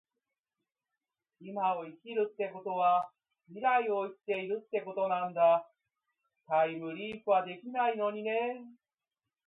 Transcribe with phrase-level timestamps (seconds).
[1.39, 3.11] 今を生きるってことは
[3.49, 5.69] 未来を生きているってことなんだ。
[6.47, 8.31] タァイムリィプはできないのにね